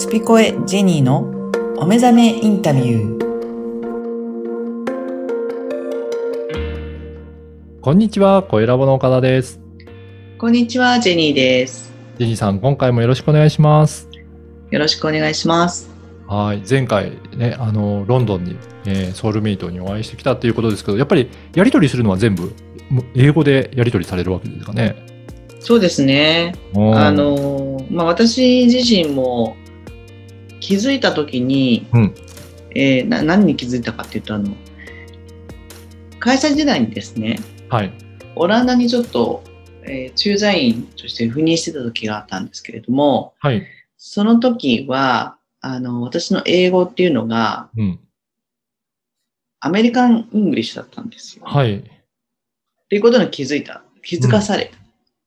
[0.00, 1.28] スピコエジェニーの
[1.76, 3.20] お目覚めインタビュー。
[7.82, 9.60] こんにちは、声ラボの岡田です。
[10.38, 11.92] こんにちは、ジェニーです。
[12.16, 14.08] ジェニーさん、今回もよろしくお願いします。
[14.70, 15.90] よろしくお願いします。
[16.26, 22.54] はい、前回ね、あの、ロンドンに、えーソウルメイトにお会いしてきたっていうことですけど、やっぱりやり取りするのは全部、
[23.14, 24.96] 英語でやり取りされるわけですかね。
[25.60, 26.54] そうですね。
[26.74, 29.56] あ、の、まあ、私自身も
[30.60, 32.14] 気づいたときに、うん
[32.74, 34.54] えーな何に気づいたかっていうと、あの、
[36.18, 37.92] 会社時代にですね、はい、
[38.36, 39.42] オランダにちょっと、
[39.82, 48.00] えー駐在員として赴任してた時があったんですけれども、はい、その時は、あの、私の英語っていうのが、うん、
[49.60, 51.44] American English だったんですよ。
[51.44, 51.82] はい、っ
[52.88, 53.82] ていうことに気づいた。
[54.02, 54.78] 気づかされた。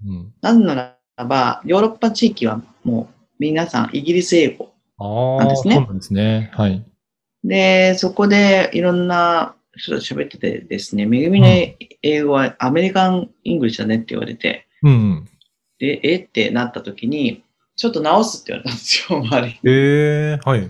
[0.08, 0.34] うん。
[0.42, 0.76] なぜな
[1.16, 4.73] らば、ヨーロッパ地域はもう皆さんイギリス英語。
[5.04, 6.52] ああ、なんですねそうなんですね。
[6.54, 6.86] はい。
[7.44, 11.48] で、そこでいろんな人と喋っててですね、めぐみの
[12.02, 15.28] 英語は American English だねって言われて、うん。
[15.80, 17.44] で、えってなった時に、
[17.76, 19.60] ちょっと直すって言われたんですよ、 周り。
[19.64, 20.70] えー、はい。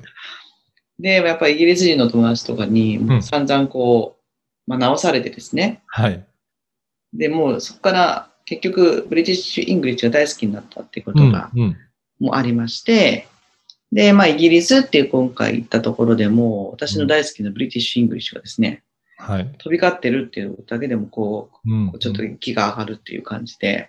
[0.99, 5.81] で、やっぱりイギリス人の友達とかにん散々こう、まあ、直されてですね。
[5.87, 6.25] はい。
[7.13, 11.77] で、もうそこから結局 British English が大好きになったっていうこうん、とがうん。
[12.19, 13.27] もありまして、
[13.93, 18.83] で、まあ、イギリスっていう今回行ったところでも、私の大好きな British English がですね、
[19.17, 19.51] はい。
[19.59, 23.87] 飛び交ってるっていうだけでもこうんう、ちょっと気が上がるっていう感じで、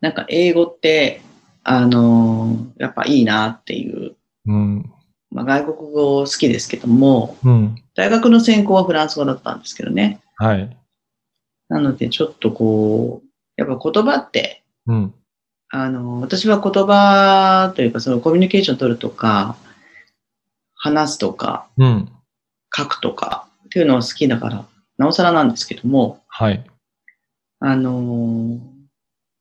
[0.00, 1.20] なんか英語って、
[1.64, 4.90] あのーやっぱいいなっていう、うん、
[5.30, 7.76] まあ、外国語好きですけども、うん。
[7.94, 10.20] 大学の専攻はフランス語だったんですけどね。
[10.36, 10.76] はい。
[11.68, 15.14] なので、ちょっとこう、やっぱ言葉って、うん、
[15.74, 19.56] あの、私は言葉というか、そのコミュニケーション取るとか、
[20.74, 22.12] 話すとか、うん。
[22.74, 24.66] 書くとかっていうのは好きだから、
[24.98, 26.62] なおさらなんですけども、はい。
[27.64, 28.58] あの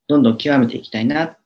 [0.08, 1.38] どんどん極めていきたいなっ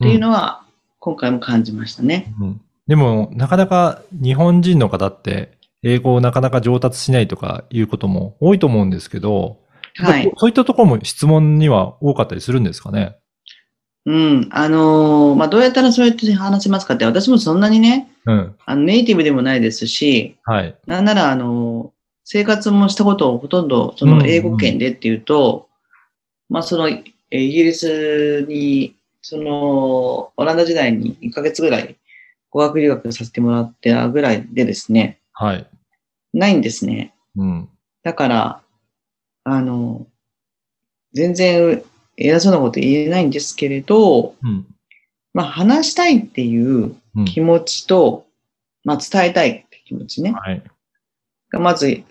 [0.00, 0.64] ていうのは、
[1.00, 2.32] 今回も感じましたね。
[2.40, 9.60] うんでも、なかなか日本人の方って、英語をなかなか上達しないとかいうことも多いと思うんですけど、
[9.94, 10.32] はい。
[10.38, 13.16] そういったところも質問には多かったりするんですかね？
[14.06, 14.48] うん。
[14.50, 18.56] あのまあ、どうやったらそうやって話せますかって、私もそんなにね、うん。
[18.64, 20.74] あのネイティブでもないですし、はい。
[20.86, 21.92] なんなら、あの
[22.24, 25.68] 生活もしたことをほとんど、その英語圏でっていうと、
[26.48, 31.96] まあ、その、えイギリスに、その、オランダ時代に1ヶ月ぐらい
[32.50, 35.66] 語学留学させてもらってたぐらいでですね、はい。
[36.32, 37.14] ないんですね。
[37.36, 37.68] うん。
[38.02, 38.62] だから、
[39.44, 40.06] あの、
[41.12, 41.82] 全然
[42.20, 44.66] 偉そうなこと言えないんですけれど、うん。
[45.32, 47.24] まあ、話したいっていううん。
[47.24, 48.26] 気持ちと、
[48.84, 50.62] まあ、伝えたいって気持ちね、はい。
[51.50, 52.04] がまず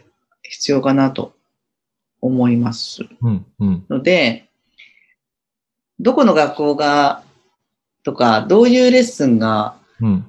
[0.44, 1.34] 必要かなと
[2.22, 3.04] 思います。
[3.22, 3.46] うん。
[3.60, 3.86] うん。
[3.90, 4.50] ので、
[6.00, 7.24] どこの学校が、
[8.04, 10.26] とか、どういうレッスンがうん。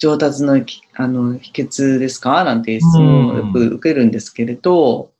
[0.00, 2.44] 上達のきあの秘訣ですか？
[2.44, 5.10] なんていう質問をよく受けるんですけれど、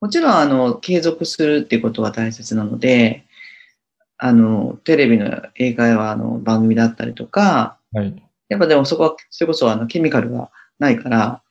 [0.00, 3.24] もちろん、あの、継続するっていうことは大切なので、
[4.22, 8.22] あの、テレビの英会話の番組だったりとか、はい。
[8.50, 11.42] やっぱでもそこは、それこそあの、ケミカルがないから、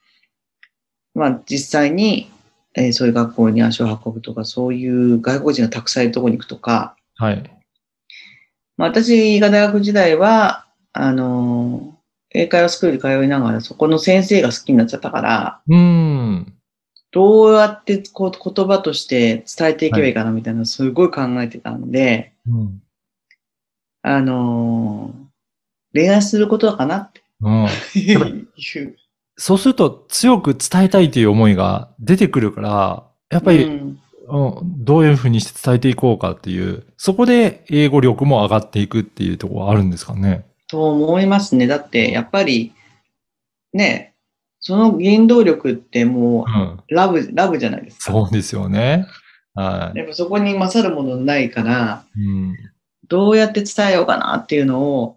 [1.14, 2.30] まあ実際に、
[2.76, 7.42] えーそういう学校に足を運ぶとか、そういう外国人がたくさんいるところに行くとか、はい。
[8.76, 11.98] まあ私が大学時代は、あの、
[12.32, 16.54] 英会話スクールに通いながら、そこの先生が好きになっちゃったから、うーん。
[17.12, 22.82] どうやってこう言葉として伝えていけばいいかなみたいなのをすごい考えてたんで、うん。
[24.02, 25.12] あの、
[25.92, 27.66] 恋愛することかなってうん。
[29.36, 40.44] そうすると強く伝えたいという思いが出てくるから、やっぱり、うんうん、どういうふうにして伝えていこうかっていう、そこで英語力も上がっていくっていうところはあるんですかね？
[40.68, 41.66] と思いますね。
[41.66, 42.72] だって、やっぱり、
[43.72, 44.09] ね、
[44.60, 46.62] その原動力ってもうん。
[46.74, 48.12] う、ラブ、ラブじゃないですか。
[48.12, 49.06] そうですよね。
[49.54, 52.20] はやっぱそこに勝るものないから、い。
[52.20, 52.56] うん。
[53.08, 55.16] どうやって伝えようかなっていうのを、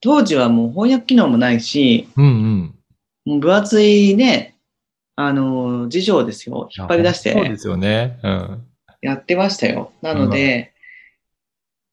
[0.00, 2.74] 当時はもう翻訳機能もないし、うんうん。
[3.26, 4.56] もう分厚いね、
[5.14, 6.68] あの、辞書ですよ。
[6.76, 8.18] 引っ張り出してそうですよね。
[8.22, 8.66] うん。
[9.02, 9.92] やってましたよ。
[10.02, 10.72] なので、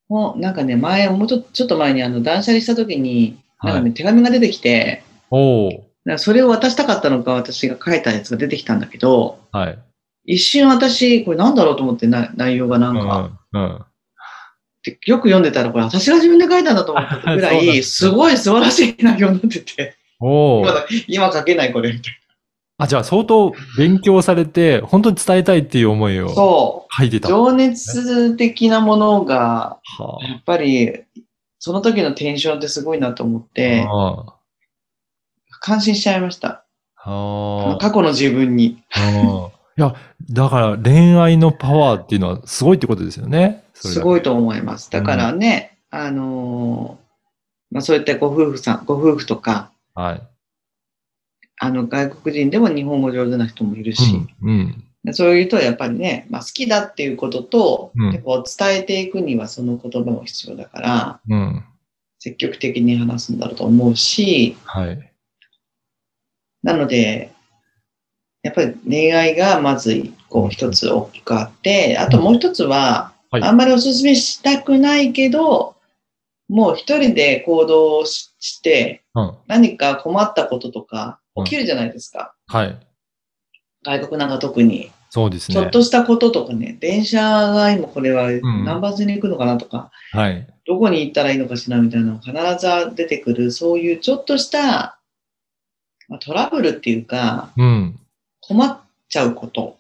[0.10, 3.94] もうなんかね、前、もうちょちょっと前にあの断捨離した時に、なんかね、はい。
[3.94, 9.80] 手紙が出てきて、おらそれを渡したかったのか私が書いたやつが出てきたんだけど、はい。
[10.26, 13.62] 一瞬私、これなんだろうと思ってな内容がなんか、うん。
[13.62, 13.86] うん。
[14.84, 20.74] でよく読んでたら、これ私が自分で書いたんだと思ったぐらい、 すすごい素晴らしい内容になってて、おお今。
[20.74, 22.14] だ今書けないこれみたい
[22.78, 26.26] あ、じゃあ相当勉強されて、本当に伝えたいっていう思いな。
[26.26, 26.88] を。
[26.98, 27.30] 書いてた。
[27.30, 30.92] 情熱的なものが、はやっぱり、
[31.60, 34.36] その時のテンションってすごいなと思って、あ。
[35.64, 36.66] 感心しちゃいました。
[36.98, 37.78] ああ。
[37.80, 38.84] 過去の自分に。
[38.98, 39.96] うんいや、
[40.30, 43.64] だから恋愛のパワーっていうのはすごいってことですよね。
[43.74, 43.78] い。
[43.78, 44.92] すごいと思います。
[44.92, 47.04] だからね、あのー
[47.74, 50.22] まあそういったご夫婦さん、ご夫婦とか、はい。
[51.60, 54.84] あの外国人でも日本語上手な人もいるし、うん。
[55.06, 55.14] うん。
[55.14, 61.64] そういう人はやっぱりね、まあ、好きだっていうことと、うんやっぱ伝えていくにはその言葉も必要だから、うん。
[62.20, 65.13] 積極的に話すんだろうと思うし、はい。
[66.64, 67.32] なので、
[68.42, 75.76] やっぱり恋愛がまずこう一つ大きくあって、あともう一つは、はいあんまりお勧めしたくないけど、
[76.50, 79.34] もう一人で行動しして、うん。
[79.48, 82.36] 何か困ったこととかうん起きるじゃないですか。
[82.48, 82.78] はい。
[83.84, 84.92] 外国なんか特に。
[85.10, 85.56] そうですね。
[85.56, 90.46] ちょっとしたこととかね、電車が今これはん何番線に行くのかなとか、はい。
[90.68, 94.98] どこに行ったらいいのかしらみたいなのが必ず出てくる、そういうちょっとした、まあ、
[96.20, 98.00] トラブルっていうか、うん。
[98.42, 98.80] 困っ
[99.10, 99.78] ちゃうこと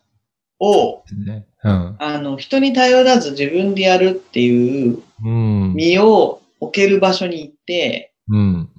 [0.59, 1.45] を、ですね。
[1.63, 1.95] うん。
[1.99, 5.73] あの、人に頼らず自分でやるっていううん。
[5.75, 8.69] 身を置ける場所に行って、うん。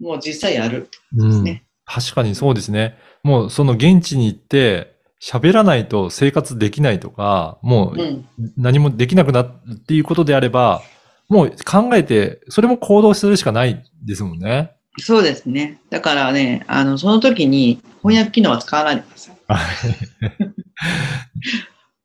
[0.00, 1.30] もう実際やるってことうん。
[1.30, 1.64] ですね。
[1.84, 2.96] 確かにそうですね。
[3.22, 4.92] もうその現地に行って、
[5.22, 8.00] 喋らないと生活できないとか、もう。
[8.00, 10.82] うん何もできなくなるっていうことであれば、
[11.28, 14.72] もう考えて、それも行動するしかないですもんね。
[14.98, 15.80] そうですね。
[15.90, 19.36] だからね、あの、その時に翻訳機能は使わないでください。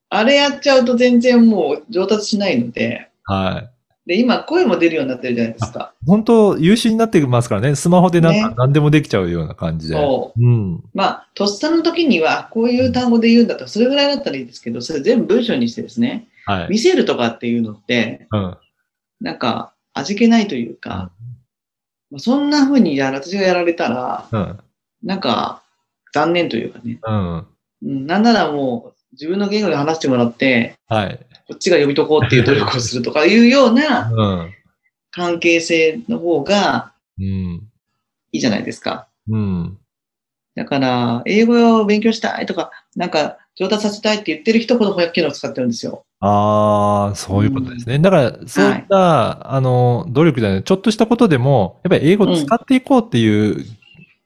[0.10, 3.78] あれやっちゃうと全然もう上達しないので、はい。
[4.08, 5.94] で、今声も出るようになってるじゃないですか。
[6.06, 7.76] 本当優秀になってますからね。
[7.76, 9.96] スマホでなんかね何でもできちゃうような感じで。
[9.96, 10.42] そう。
[10.42, 10.84] うん。
[10.94, 16.70] まあ、とっさの時には、こういう単語で言うんだったら、それぐらいだったらいいですけど、それ全部文章にしてですね、はい。
[16.70, 18.58] 見せるとかっていうのって、うん。
[19.20, 21.12] なんか、味気ないというか、まあ
[22.18, 24.60] そんな風にやら、私がやられたら、うん。
[25.04, 25.62] なんか、
[26.14, 27.38] 残念というかね、うん。
[27.38, 27.46] う
[27.86, 31.20] ん、なんならもう、自分の言語で話してもらって、はい。
[31.48, 34.54] こっちが呼びとこうっていう努力をするとかいうような うん。
[35.12, 37.70] 関係性の方がうん。
[38.32, 39.08] いいじゃないですか。
[39.30, 39.78] うん。
[40.56, 46.06] だから、英語を勉強したいとか、なんか上達させたいって言ってる人ほど翻訳機能を使ってるんですよ。
[46.20, 47.98] ああ、そういうことですね。
[48.00, 53.66] だから、そういった、あの、努力じゃない、ちょっとしたことでも、やっぱり英語を使っていこうっていう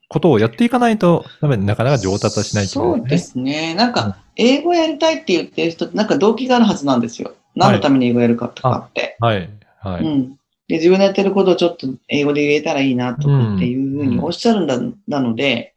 [0.10, 3.74] ことをやっていかないと、なかなか上達はしないとそうですね。
[3.74, 7.34] なんか、英語やりたいって言ってる人って、なんか動機があるはずなんですよ。
[7.56, 9.16] 何のために英語やるかとかって。
[9.20, 9.50] はい。
[9.80, 10.04] はい。
[10.04, 10.36] うん。
[10.68, 15.74] で、自分のやってることをちょっと英語で言えたらいいなとかっていうふうにおっしゃるんだ、なので、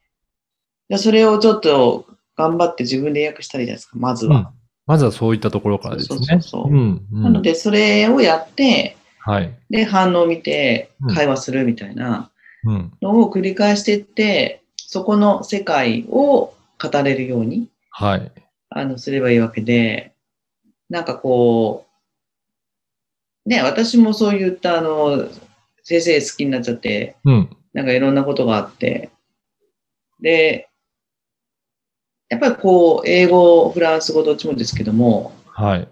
[0.88, 4.36] じゃあそれをちょっと頑張って自分で訳したらいいじゃないですか、まずは。
[4.38, 4.46] うん
[4.86, 6.18] まずはそういったところからですね。
[6.18, 7.06] そうそうそうそううん。
[7.10, 9.50] うんなので、それをやって、はい。
[9.70, 12.30] で、反応を見てうん会話するみたいな
[12.64, 12.92] うん。
[13.00, 18.32] のを繰り返していって、そこの世界を語れるように、はい。
[18.68, 20.12] あの、すればいいわけで、
[20.90, 21.86] なんかこ
[23.46, 25.28] う、ね、私もそういった、あの、
[25.82, 27.56] 先生好きになっちゃって、うん。
[27.72, 29.10] なんかいろんなことがあって、
[30.20, 30.68] で、
[32.34, 35.88] やっぱりこう、英語、フランス語どっちもですけども、はい。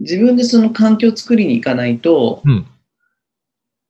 [0.00, 2.66] 自分でその環境を作りに行かないと、うん。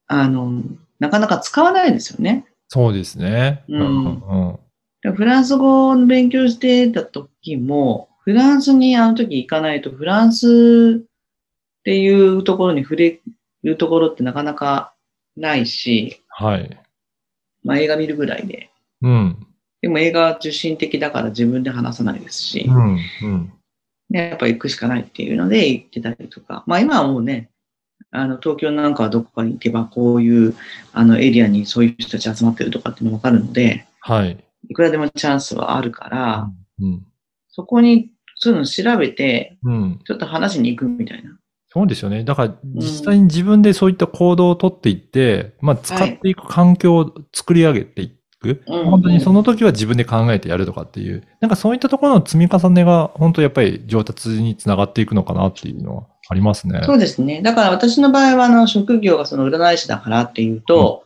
[0.07, 0.62] あの、
[1.00, 2.47] なかなか使わないですよね。
[2.69, 3.64] そうですね。
[3.69, 4.11] うんう
[4.52, 4.59] ん。
[5.02, 13.21] でフランス語の勉強してた時も、フランスにあの時行かないと、フランスっていうところに触れ
[13.64, 14.95] るところってなかなか
[15.37, 16.81] ないし、はい。
[17.64, 18.71] まあ映画見るぐらいで。
[19.02, 19.48] うん。
[19.81, 22.99] でも映画は受信的だから自分で話さないですし、うん。
[23.23, 23.53] うん。
[24.11, 26.65] ね、やっぱ行くしかないっていうので行ってたりとか。
[26.67, 27.51] まあ今はもうね、
[28.11, 30.55] あの東京なんかはどこかに行けばこういう
[30.93, 34.39] あのエリアにそういう人たち集まってるとかっていうのもわかるので、はい。
[34.69, 37.07] いくらでもチャンスはあるから、うん。
[37.49, 40.01] そこにそういうの調べて、うん。
[40.05, 41.39] ちょっと話しに行くみたいな。
[41.71, 42.25] そうですよね。
[42.25, 48.07] だから、実際に自分でそういった行動をとっていって、まあ、使っていく環境を作り上げてい
[48.40, 48.62] く？
[48.66, 56.80] うん本当にその時は自分で考えてやるとかっていう、なんかそういったところの積み重ねが、本当やっぱり上達につながっていくのかなっていうのはありますね。
[56.85, 57.42] そうですね。
[57.42, 61.04] だから私の場合は、あの、職業がその占い師だからっていうと、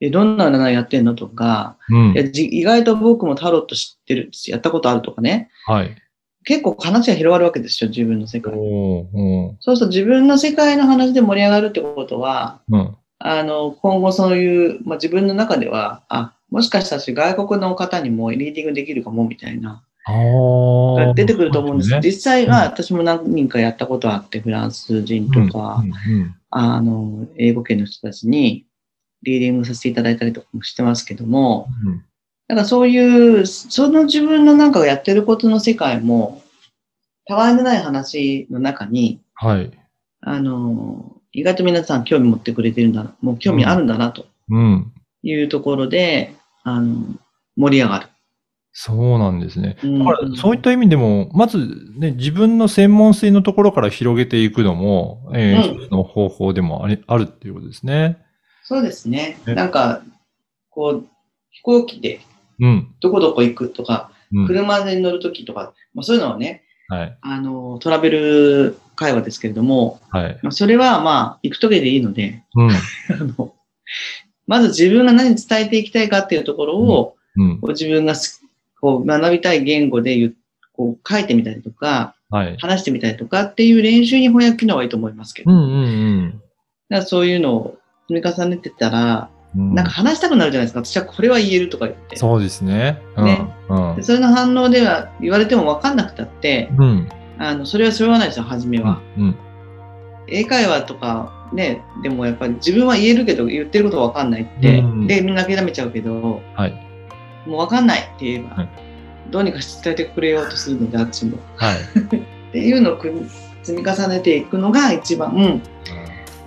[0.00, 5.48] えどんな占いやってんのとか、うん意外と僕もタロット知ってる、やったことあるとかね。
[5.66, 5.96] はい。
[6.44, 8.54] 結構話が広がるわけですよ、自分の世界。
[8.54, 12.96] そうすると自分の世界の話で盛り上がるってことは、うん。
[13.18, 17.02] あの、今後そういう、まあ、自分の中では、あ、もしかしたら
[17.34, 21.06] 外国の方にもリーディングできるかもみたいな、ああ。
[21.06, 21.90] が出てくると思うんです。
[21.90, 28.66] ね実際は私も何人かやったことあって、フランス人とか、うんうんあの、英語圏の人たちに
[29.22, 32.04] リーディングさせていただいたりとかもしてますけども、うん
[32.48, 36.42] だからそういう、その自分のなんかがやってることの世界も、
[37.26, 39.70] たわいのない話の中に、はい。
[40.20, 44.92] あの、意外と皆さん興味持ってくれてるんだな、もう興味あるんだなとうん。
[45.30, 47.06] いうところで、あの、
[47.56, 48.08] 盛り上がる。
[48.72, 49.78] そうなんですね。
[49.82, 51.58] うんだからそういった意味でも、まず
[51.96, 58.18] ね、自分の専門性のところから広げていくのも、えーうつの方法でもありあるっていうことですね。
[58.64, 59.38] そうですね。
[59.46, 60.02] ねなんか、
[60.70, 61.06] こう、
[61.50, 62.20] 飛行機で
[62.60, 62.94] うん。
[63.00, 64.46] どこどこ行くとか、うん。
[64.46, 67.18] 車で乗るときとか、まあ、そういうのはね、はい。
[67.20, 70.38] あの、トラベル会話ですけれども、はい。
[70.42, 72.70] まあ、それはまあ、行くときでいいので、うん。
[72.70, 72.74] あ
[73.38, 73.54] の、
[74.46, 77.60] まず自分が何伝えていきたいかっていうところを、うん。
[77.60, 78.42] こう自分がす
[78.80, 80.32] こう学びたい言語で
[80.72, 82.56] こう書いてみたりとか、はい。
[82.58, 86.42] 話してみたりとかっていう練習に翻訳機能はいいと思いますけど、だかうんうん
[86.88, 89.74] らそういうのを積み重ねてたら、うん。
[89.74, 90.84] なんか話したくなるじゃないですか。
[90.84, 92.16] 私はこれは言えるとか言って。
[92.16, 93.00] そうですね。
[93.16, 93.24] うん。
[93.24, 94.02] ねうんで。
[94.02, 97.08] それの反応では言われても分かんなくたって、うん。
[97.38, 99.00] あの、それはしょうがないですよ、初めは。
[99.18, 99.36] うん。
[100.28, 106.72] 英会話とかね、でもやっぱり自分は言えるけど言ってること分かんないって、うんで、みんな諦めちゃうけど、はい。
[107.46, 108.68] もう分かんないって言えば、はい
[109.30, 111.38] どうにか伝えてくれようとするので、あっちも。
[111.56, 111.76] はい。
[112.48, 113.02] っていうのを
[113.62, 115.60] 積み重ねていくのが一番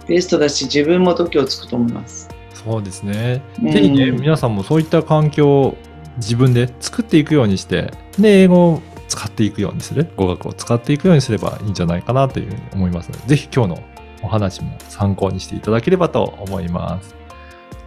[0.07, 2.29] ベストだし、自分も時をつくと思います。
[2.53, 3.41] そうですね。
[3.62, 5.77] うんぜひね、皆さんもそういった環境を
[6.17, 13.84] 自分で作っていくようにして、で、英語を使っていくようにする、語学を使っていくようにすればいいんじゃないかなというふうに思いますので、ぜひ今日の
[14.22, 17.16] お話も参考にしていただければと思います。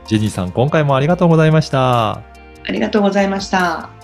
[0.07, 2.12] ジェニーさん、今回もありがとうございました。
[2.14, 2.23] あ
[2.69, 4.01] りがとうございました。